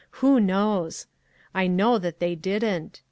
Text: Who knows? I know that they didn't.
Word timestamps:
Who 0.25 0.39
knows? 0.39 1.05
I 1.53 1.67
know 1.67 1.99
that 1.99 2.19
they 2.19 2.33
didn't. 2.33 2.99